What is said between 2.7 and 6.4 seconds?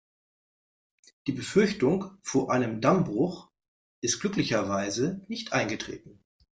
Dammbruch ist glücklicherweise nicht eingetreten.